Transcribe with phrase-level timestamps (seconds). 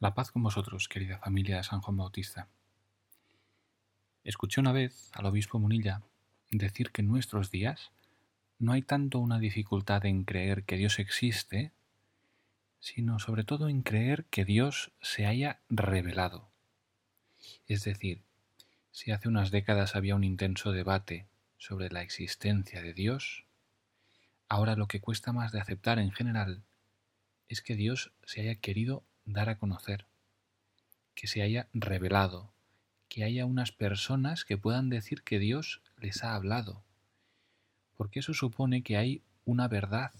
[0.00, 2.48] La paz con vosotros, querida familia de San Juan Bautista.
[4.24, 6.00] Escuché una vez al obispo Munilla
[6.50, 7.90] decir que en nuestros días
[8.58, 11.72] no hay tanto una dificultad en creer que Dios existe,
[12.78, 16.48] sino sobre todo en creer que Dios se haya revelado.
[17.68, 18.22] Es decir,
[18.92, 21.26] si hace unas décadas había un intenso debate
[21.58, 23.44] sobre la existencia de Dios,
[24.48, 26.62] ahora lo que cuesta más de aceptar en general
[27.50, 30.06] es que Dios se haya querido dar a conocer,
[31.14, 32.52] que se haya revelado,
[33.08, 36.82] que haya unas personas que puedan decir que Dios les ha hablado,
[37.96, 40.12] porque eso supone que hay una verdad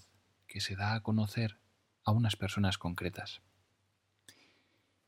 [0.47, 1.57] que se da a conocer
[2.03, 3.41] a unas personas concretas.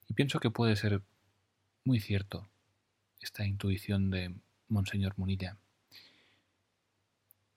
[0.08, 1.02] Y pienso que puede ser
[1.84, 2.48] muy cierto
[3.20, 4.36] esta intuición de
[4.68, 5.58] Monseñor Munilla.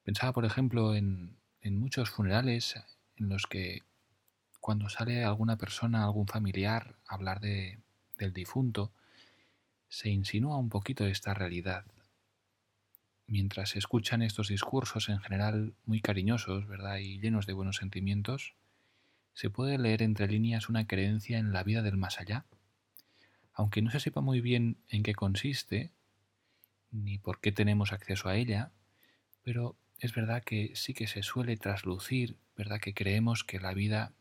[0.04, 2.76] Pensaba, por ejemplo, en, en muchos funerales
[3.16, 3.82] en los que
[4.66, 7.78] cuando sale alguna persona, algún familiar, a hablar de,
[8.18, 8.90] del difunto,
[9.88, 11.84] se insinúa un poquito esta realidad.
[13.28, 16.96] Mientras se escuchan estos discursos en general muy cariñosos, ¿verdad?
[16.96, 18.54] y llenos de buenos sentimientos,
[19.34, 22.44] se puede leer entre líneas una creencia en la vida del más allá.
[23.52, 25.92] Aunque no se sepa muy bien en qué consiste,
[26.90, 28.72] ni por qué tenemos acceso a ella,
[29.44, 32.80] pero es verdad que sí que se suele traslucir, ¿verdad?
[32.80, 34.12] Que creemos que la vida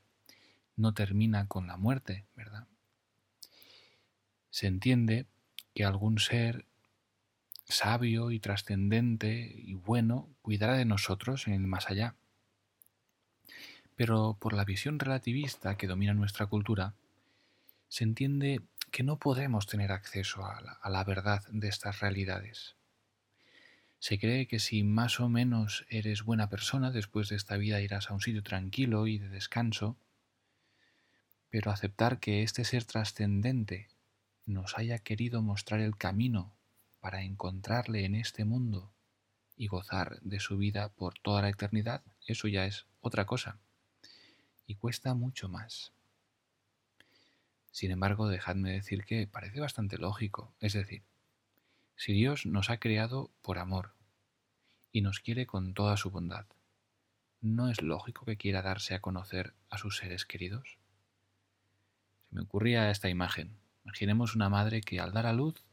[0.76, 2.68] no termina con la muerte, ¿verdad?
[4.50, 5.26] Se entiende
[5.73, 6.66] que algún ser
[7.66, 12.16] sabio y trascendente y bueno cuidará de nosotros en el más allá.
[13.95, 16.94] Pero por la visión relativista que domina nuestra cultura,
[17.88, 22.76] se entiende que no podemos tener acceso a la, verdad de estas realidades.
[24.00, 28.10] Se cree que si más o menos eres buena persona, después de esta vida irás
[28.10, 29.98] a un sitio tranquilo y de descanso,
[31.50, 33.90] pero aceptar que este ser trascendente
[34.46, 36.54] nos haya querido mostrar el camino
[37.00, 38.92] para encontrarle en este mundo
[39.58, 43.60] y gozar de su vida por toda la eternidad, eso ya es otra cosa.
[44.67, 45.94] Y cuesta mucho más.
[47.72, 50.54] Sin embargo, dejadme decir que parece bastante lógico.
[50.60, 51.04] Es decir,
[51.95, 53.94] si Dios nos ha creado por amor
[54.92, 56.45] y nos quiere con toda su bondad,
[57.42, 60.78] ¿no es lógico que quiera darse a conocer a sus seres queridos?
[62.36, 63.56] Me ocurría esta imagen.
[63.86, 65.64] Imaginemos una madre que al dar a luz,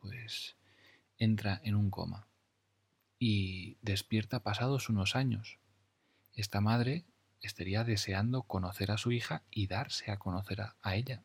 [0.00, 0.56] pues
[1.18, 2.26] entra en un coma
[3.20, 5.58] y despierta pasados unos años.
[6.34, 7.04] Esta madre
[7.40, 11.22] estaría deseando conocer a su hija y darse a conocer a, ella.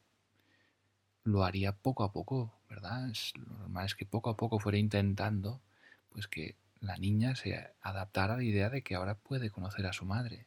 [1.24, 3.12] Lo haría poco a poco, ¿verdad?
[3.34, 5.62] Lo normal es que poco a poco fuera intentando
[6.10, 9.94] pues que la niña se adaptara a la idea de que ahora puede conocer a
[9.94, 10.46] su madre.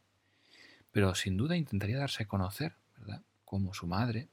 [0.92, 3.22] Pero sin duda intentaría darse a conocer, ¿verdad?
[3.52, 4.30] Como su madre,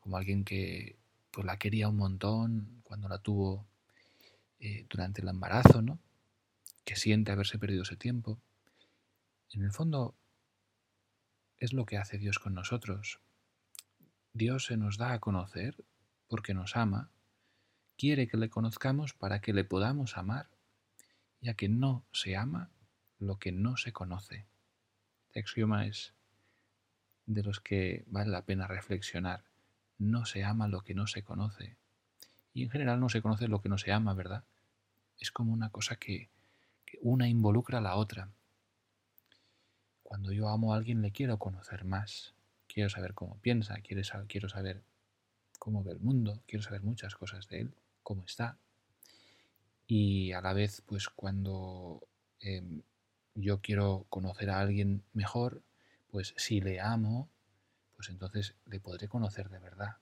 [0.00, 0.98] como alguien que
[1.30, 3.66] pues la quería un montón cuando la tuvo
[4.60, 5.98] eh, durante el embarazo, ¿no?
[6.84, 8.38] Que siente haberse perdido ese tiempo.
[9.50, 10.14] En el fondo
[11.56, 13.18] es lo que hace Dios con nosotros.
[14.34, 15.82] Dios se nos da a conocer
[16.28, 17.08] porque nos ama,
[17.96, 20.50] quiere que le conozcamos para que le podamos amar,
[21.40, 22.68] ya que no se ama
[23.18, 24.44] lo que no se conoce.
[25.32, 26.14] Este es
[27.26, 29.42] de los que vale la pena reflexionar.
[29.98, 31.76] No se ama lo que no se conoce.
[32.52, 34.44] Y en general no se conoce lo que no se ama, ¿verdad?
[35.18, 36.28] Es como una cosa que,
[36.84, 38.30] que una involucra a la otra.
[40.02, 42.34] Cuando yo amo a alguien le quiero conocer más.
[42.68, 44.82] Quiero saber cómo piensa, quiero saber,
[45.58, 48.58] cómo ve el mundo, quiero saber muchas cosas de él, cómo está.
[49.86, 52.02] Y a la vez, pues cuando
[52.40, 52.62] eh,
[53.34, 55.62] yo quiero conocer a alguien mejor,
[56.14, 57.28] pues si le amo,
[57.96, 59.96] pues entonces le podré conocer de verdad,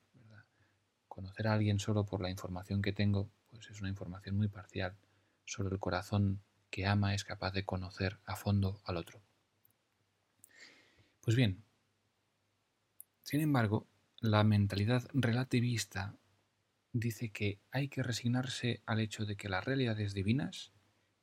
[1.07, 4.95] Conocer a alguien solo por la información que tengo, pues es una información muy parcial.
[5.43, 9.23] Solo el corazón que ama es capaz de conocer a fondo al otro.
[11.21, 11.63] Pues bien,
[13.23, 13.87] sin embargo,
[14.19, 16.15] la mentalidad relativista
[16.91, 20.73] dice que hay que resignarse al hecho de que las realidades divinas,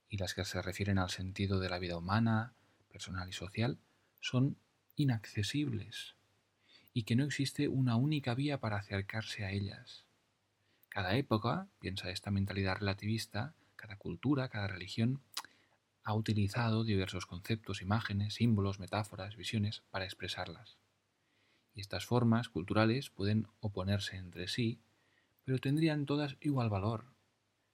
[0.09, 2.55] y las que se refieren al sentido de la vida humana,
[2.91, 3.79] personal y social,
[4.19, 4.57] son
[5.01, 6.15] inaccesibles
[6.93, 10.05] y que no existe una única vía para acercarse a ellas.
[10.89, 15.21] Cada época, piensa esta mentalidad relativista, cada cultura, cada religión,
[16.03, 20.79] ha utilizado diversos conceptos, imágenes, símbolos, metáforas, visiones para expresarlas.
[21.75, 24.81] Y estas formas culturales pueden oponerse entre sí,
[25.45, 27.07] pero tendrían todas igual valor.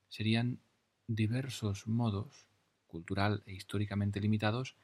[0.09, 0.61] Serían
[1.07, 2.47] diversos modos,
[2.87, 4.77] cultural e históricamente limitados,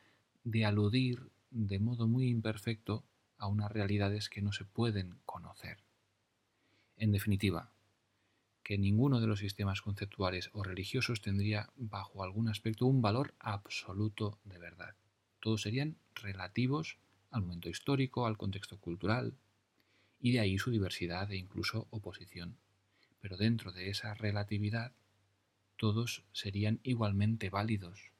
[0.44, 3.04] de aludir de modo muy imperfecto
[3.38, 5.78] a unas realidades que no se pueden conocer.
[6.96, 7.72] En definitiva,
[8.62, 14.38] que ninguno de los sistemas conceptuales o religiosos tendría bajo algún aspecto un valor absoluto
[14.44, 14.94] de verdad.
[15.40, 16.98] Todos serían relativos
[17.30, 19.34] al momento histórico, al contexto cultural,
[20.20, 22.56] y de ahí su diversidad e incluso oposición.
[23.20, 24.92] Pero dentro de esa relatividad,
[25.76, 28.12] todos serían igualmente válidos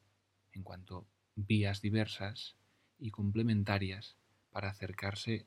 [0.51, 2.55] en cuanto vías diversas
[3.03, 4.15] y complementarias
[4.49, 5.45] para acercarse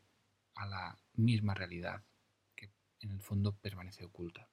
[0.54, 2.04] a la misma realidad
[2.54, 2.70] que
[3.00, 4.46] en el fondo permanece oculta.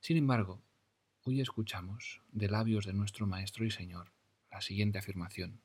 [0.00, 0.62] Sin embargo,
[1.22, 4.10] hoy escuchamos de labios de nuestro Maestro y Señor
[4.50, 5.60] la siguiente afirmación.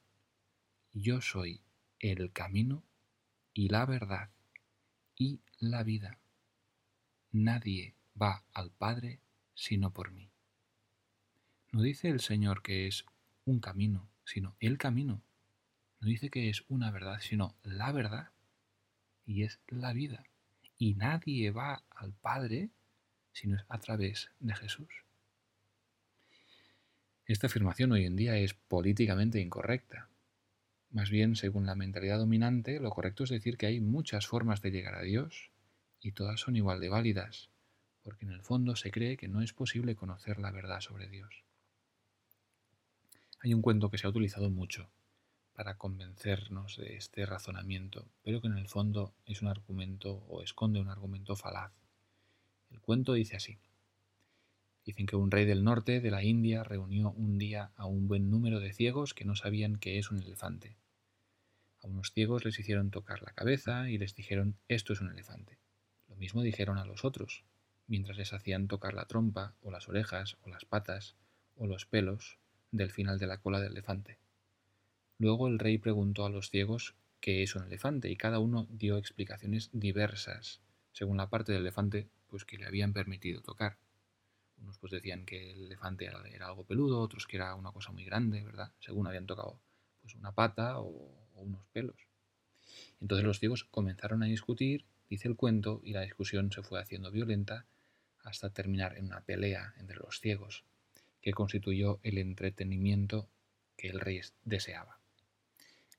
[0.92, 1.62] Yo soy
[2.00, 2.84] el camino
[3.54, 4.32] y la verdad
[5.16, 6.20] y la vida.
[7.32, 9.22] Nadie va al Padre
[9.54, 10.30] sino por mí.
[11.72, 13.06] No dice el Señor que es
[13.46, 15.22] un camino, sino el camino.
[16.00, 18.30] No dice que es una verdad, sino la verdad.
[19.26, 20.24] Y es la vida.
[20.78, 22.70] Y nadie va al Padre
[23.36, 24.88] sino a través de Jesús.
[27.26, 30.08] Esta afirmación hoy en día es políticamente incorrecta.
[30.92, 34.72] Más bien, según la mentalidad dominante, lo correcto es decir que hay muchas formas de
[34.72, 35.52] llegar a Dios
[36.00, 37.50] y todas son igual de válidas,
[38.04, 41.44] porque en el fondo se cree que no es posible conocer la verdad sobre Dios.
[43.42, 44.90] Hay un cuento que se ha utilizado mucho
[45.56, 50.82] para convencernos de este razonamiento, pero que en el fondo es un argumento o esconde
[50.82, 51.72] un argumento falaz.
[52.72, 53.58] El cuento dice así.
[54.86, 58.30] Dicen que un rey del norte de la India reunió un día a un buen
[58.30, 60.76] número de ciegos que no sabían qué es un elefante.
[61.82, 65.58] A unos ciegos les hicieron tocar la cabeza y les dijeron esto es un elefante.
[66.10, 67.46] Lo mismo dijeron a los otros,
[67.88, 71.16] mientras les hacían tocar la trompa o las orejas o las patas
[71.56, 72.38] o los pelos
[72.72, 74.20] del final de la cola del elefante.
[75.18, 78.98] Luego el rey preguntó a los ciegos qué es un elefante y cada uno dio
[78.98, 83.78] explicaciones diversas según la parte del elefante pues que le habían permitido tocar.
[84.58, 88.04] Unos pues decían que el elefante era, algo peludo, otros que era una cosa muy
[88.04, 88.72] grande, ¿verdad?
[88.80, 89.60] Según habían tocado
[90.02, 90.88] pues una pata o,
[91.34, 91.98] o unos pelos.
[93.00, 97.12] Entonces los ciegos comenzaron a discutir, dice el cuento, y la discusión se fue haciendo
[97.12, 97.66] violenta
[98.24, 100.64] hasta terminar en una pelea entre los ciegos,
[101.22, 103.30] que constituyó el entretenimiento
[103.78, 105.00] que el rey deseaba.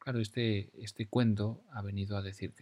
[0.07, 2.53] Claro, este, este cuento ha venido a decir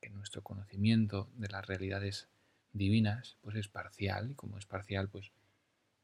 [0.00, 2.28] que, nuestro conocimiento de las realidades
[2.72, 5.32] divinas pues es parcial y como es parcial pues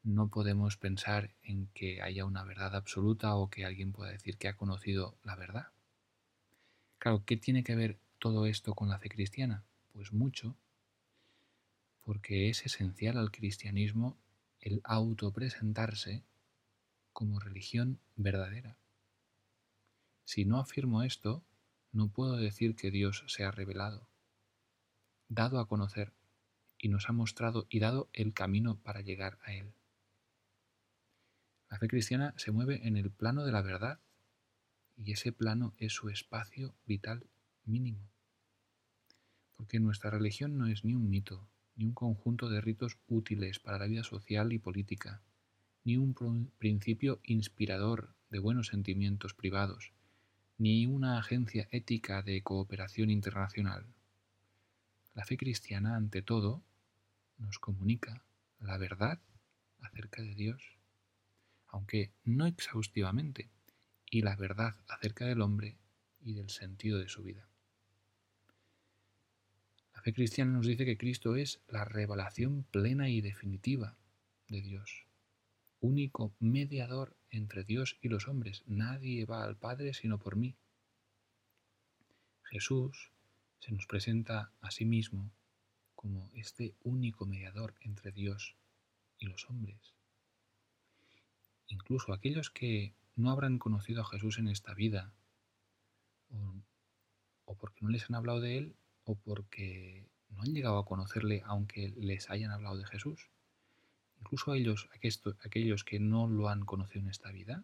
[0.03, 4.47] no podemos pensar en que haya una verdad absoluta o que alguien pueda decir que
[4.47, 5.69] ha conocido la verdad.
[6.99, 9.63] Claro, ¿qué tiene que ver todo esto con la fe cristiana?
[9.91, 10.55] Pues mucho,
[12.03, 14.15] porque es esencial al cristianismo
[14.61, 16.21] el autopresentarse
[17.11, 18.77] como religión verdadera.
[20.25, 21.43] Si no afirmo esto,
[21.91, 24.09] no puedo decir que Dios se ha revelado,
[25.29, 26.11] dado a conocer
[26.77, 29.71] y nos ha mostrado y dado el camino para llegar a Él.
[31.69, 33.99] La fe cristiana se mueve en el plano de la verdad
[34.97, 37.27] y ese plano es su espacio vital
[37.63, 38.09] mínimo.
[39.55, 43.77] Porque nuestra religión no es ni un mito, ni un conjunto de ritos útiles para
[43.77, 45.21] la vida social y política,
[45.83, 49.93] ni un principio inspirador de buenos sentimientos privados,
[50.57, 53.85] ni una agencia ética de cooperación internacional.
[55.13, 56.63] La fe cristiana, ante todo,
[57.37, 58.23] nos comunica
[58.59, 59.19] la verdad
[59.81, 60.77] acerca de Dios,
[61.67, 63.49] aunque no exhaustivamente,
[64.09, 65.77] y la verdad acerca del hombre
[66.21, 67.47] y del sentido de su vida
[70.05, 73.97] fe cristiana nos dice que Cristo es la revelación plena y definitiva
[74.49, 75.07] de Dios,
[75.79, 78.63] único mediador entre Dios y los hombres.
[78.65, 80.55] Nadie va al Padre sino por mí.
[82.43, 83.11] Jesús
[83.59, 85.31] se nos presenta a sí mismo
[85.95, 88.55] como este único mediador entre Dios
[89.17, 89.95] y los hombres.
[91.67, 95.13] Incluso aquellos que no habrán conocido a Jesús en esta vida,
[97.45, 101.41] o, porque no les han hablado de Él, o porque no han llegado a conocerle
[101.45, 103.29] aunque les hayan hablado de Jesús.
[104.19, 104.89] Incluso ellos,
[105.43, 107.63] aquellos que no lo han conocido en esta vida,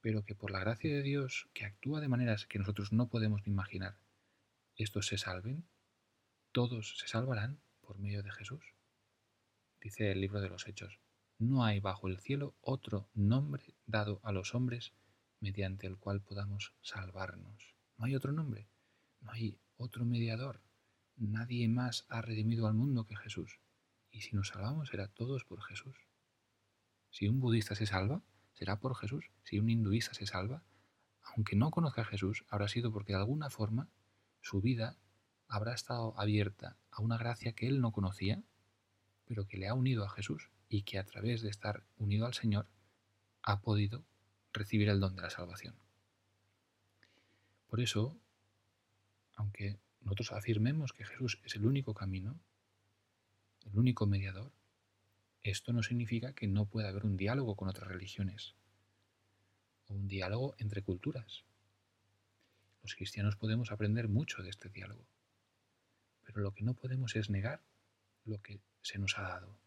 [0.00, 3.46] pero que por la gracia de Dios, que actúa de maneras que nosotros no podemos
[3.46, 3.98] ni imaginar,
[4.76, 5.66] estos se salven,
[6.52, 8.64] todos se salvarán por medio de Jesús.
[9.80, 11.00] Dice el libro de los Hechos,
[11.38, 14.92] no hay bajo el cielo otro nombre dado a los hombres
[15.40, 17.74] mediante el cual podamos salvarnos.
[17.98, 18.68] No hay otro nombre,
[19.20, 20.62] no hay otro mediador.
[21.16, 23.58] Nadie más ha redimido al mundo que Jesús.
[24.16, 25.94] Y si nos salvamos será todos por Jesús.
[27.10, 28.22] Si un budista se salva,
[28.54, 29.30] será por Jesús.
[29.42, 30.62] Si un hinduista se salva,
[31.22, 33.90] aunque no conozca a Jesús, habrá sido porque de alguna forma
[34.40, 34.96] su vida
[35.48, 38.42] habrá estado abierta a una gracia que él no conocía,
[39.26, 42.32] pero que le ha unido a Jesús y que a través de estar unido al
[42.32, 42.70] Señor
[43.42, 44.02] ha podido
[44.50, 45.76] recibir el don de la salvación.
[47.66, 48.18] Por eso,
[49.34, 52.40] aunque nosotros afirmemos que Jesús es el único camino,
[53.66, 54.52] el único mediador,
[55.42, 58.54] esto no significa que no pueda haber un diálogo con otras religiones
[59.88, 61.44] o un diálogo entre culturas.
[62.82, 65.06] Los cristianos podemos aprender mucho de este diálogo,
[66.24, 67.62] pero lo que no podemos es negar
[68.24, 69.58] lo que se nos ha dado.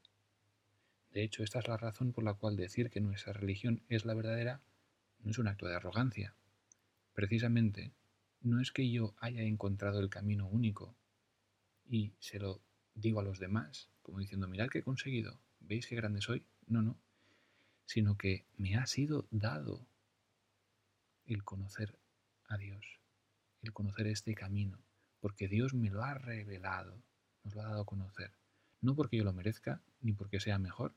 [1.11, 4.13] De hecho, esta es la razón por la cual decir que nuestra religión es la
[4.13, 4.61] verdadera
[5.19, 6.35] no es un acto de arrogancia.
[7.13, 7.91] Precisamente,
[8.41, 10.95] no es que yo haya encontrado el camino único
[11.85, 12.61] y se lo
[12.95, 16.45] digo a los demás, como diciendo, mirad qué he conseguido, ¿veis qué grande soy?
[16.67, 16.97] No, no,
[17.85, 19.87] sino que me ha sido dado
[21.25, 21.97] el conocer
[22.47, 22.99] a Dios,
[23.61, 24.79] el conocer este camino,
[25.19, 27.01] porque Dios me lo ha revelado,
[27.43, 28.31] nos lo ha dado a conocer,
[28.81, 30.93] no porque yo lo merezca ni porque sea mejor,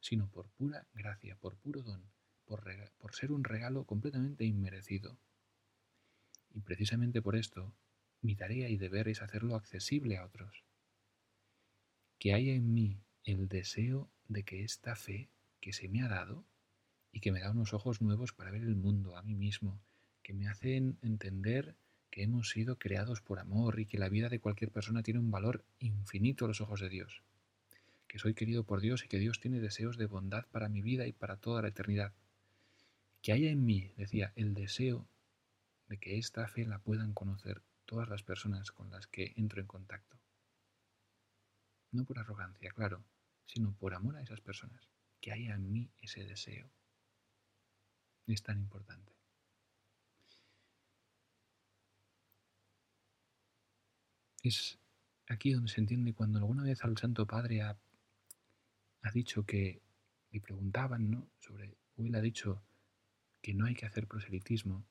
[0.00, 2.02] sino por pura gracia, por puro don,
[2.44, 2.64] por,
[2.98, 5.18] por ser un regalo completamente inmerecido.
[6.54, 7.74] Y precisamente por esto,
[8.22, 10.65] mi tarea y deber es hacerlo accesible a otros.
[12.18, 15.28] Que haya en mí el deseo de que esta fe
[15.60, 16.44] que se me ha dado
[17.12, 19.80] y que me da unos ojos nuevos para ver el mundo, a mí mismo,
[20.22, 21.76] que me hacen entender
[22.10, 25.30] que hemos sido creados por amor y que la vida de cualquier persona tiene un
[25.30, 27.22] valor infinito a los ojos de Dios,
[28.08, 31.06] que soy querido por Dios y que Dios tiene deseos de bondad para mi vida
[31.06, 32.12] y para toda la eternidad.
[33.22, 35.06] Que haya en mí, decía, el deseo
[35.88, 39.66] de que esta fe la puedan conocer todas las personas con las que entro en
[39.66, 40.16] contacto.
[41.96, 43.02] No por arrogancia, claro,
[43.46, 44.86] sino por amor a esas personas.
[45.18, 46.70] Que haya en mí ese deseo
[48.26, 49.14] es tan importante.
[54.42, 54.78] Es
[55.26, 57.78] aquí donde se entiende cuando alguna vez al Santo Padre ha,
[59.02, 59.80] ha dicho que,
[60.30, 61.30] y preguntaban, ¿no?
[61.40, 62.62] Sobre, él ha dicho
[63.40, 64.84] que no hay que hacer proselitismo,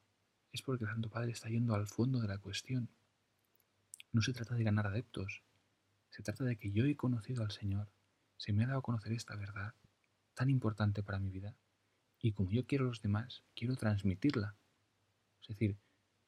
[0.52, 2.90] es porque el Santo Padre está yendo al fondo de la cuestión.
[4.12, 5.44] No se trata de ganar adeptos,
[6.16, 7.92] se trata de que yo he conocido al Señor,
[8.38, 9.74] se me ha dado a conocer esta verdad
[10.34, 11.58] tan importante para mi vida,
[12.22, 14.56] y como yo quiero a los demás, quiero transmitirla.
[15.42, 15.78] Es decir,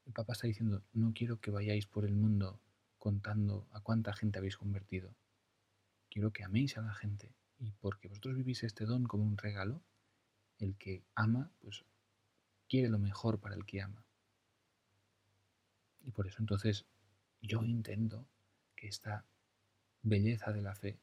[0.06, 2.60] el Papa está diciendo, no quiero que vayáis por el mundo
[2.98, 5.16] contando a cuánta gente habéis convertido.
[6.10, 9.82] Quiero que améis a la gente y porque vosotros vivís este don como un regalo,
[10.60, 11.86] el que ama, pues
[12.68, 14.06] quiere lo mejor para el que ama.
[16.04, 16.86] Y por eso entonces
[17.42, 18.28] yo intento
[18.76, 19.26] que esta
[20.10, 20.98] belleza de la fe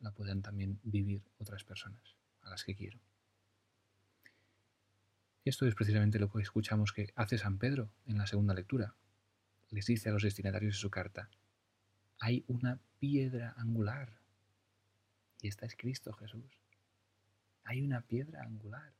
[0.00, 2.98] la puedan también vivir otras personas a las que quiero.
[5.44, 8.94] Esto es precisamente lo que escuchamos que hace San Pedro en la segunda lectura.
[9.70, 11.30] Les dice a los destinatarios de su carta,
[12.18, 14.18] hay una piedra angular,
[15.40, 16.58] y esta es Cristo Jesús.
[17.64, 18.92] Hay una piedra angular,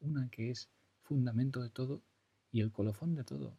[0.00, 0.68] una que es
[1.02, 2.02] fundamento de todo
[2.52, 3.56] y el colofón de todo.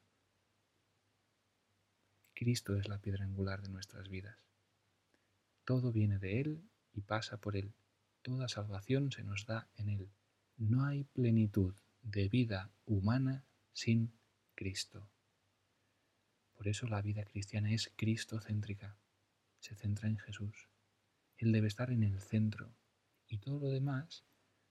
[2.34, 4.38] Cristo es la piedra angular de nuestras vidas.
[5.66, 7.74] Todo viene de Él y pasa por Él.
[8.22, 10.10] Toda salvación se nos da en Él.
[10.58, 13.44] No hay plenitud de vida humana
[13.74, 14.14] sin
[14.54, 15.10] Cristo.
[16.54, 18.96] Por eso la vida cristiana es cristocéntrica,
[19.60, 20.70] se centra en Jesús.
[21.38, 22.74] Él debe estar en el centro
[23.28, 24.24] y todo lo demás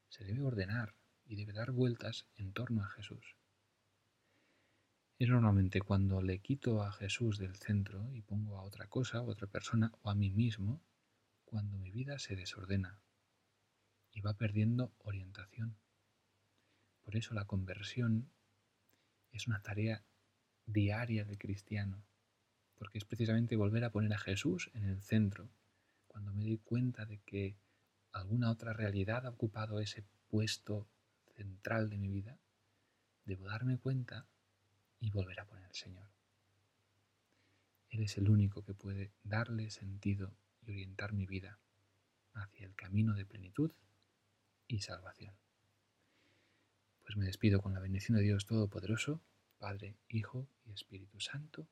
[0.09, 0.95] se debe ordenar
[1.27, 3.37] y debe dar vueltas en torno a Jesús.
[5.27, 9.47] Normalmente cuando le quito a Jesús del centro y pongo a otra cosa, a otra
[9.47, 10.83] persona o a mí mismo,
[11.45, 12.99] cuando mi vida se desordena
[14.13, 15.77] y va perdiendo orientación.
[17.03, 18.29] Por eso la conversión
[19.33, 20.05] es una tarea
[20.67, 22.05] diaria del cristiano,
[22.77, 25.49] porque es precisamente volver a poner a Jesús en el centro,
[26.07, 27.57] cuando me doy cuenta de que
[28.13, 30.87] alguna otra realidad ha ocupado ese puesto
[31.35, 32.39] central de mi vida,
[33.25, 34.27] debo darme cuenta
[35.01, 36.09] y volver a poner al Señor.
[37.91, 41.59] Él es el único que puede darle sentido y orientar mi vida
[42.33, 43.71] hacia el camino de plenitud
[44.67, 45.35] y salvación.
[47.03, 49.21] Pues me despido con la bendición de Dios Todopoderoso,
[49.59, 51.69] Padre, Hijo y Espíritu Santo.